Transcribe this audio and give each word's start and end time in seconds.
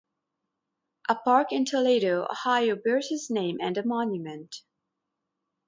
A 1.09 1.13
park 1.13 1.51
in 1.51 1.63
Toledo, 1.63 2.25
Ohio, 2.27 2.75
bears 2.75 3.09
his 3.09 3.29
name 3.29 3.59
and 3.61 3.77
a 3.77 3.85
monument. 3.85 4.63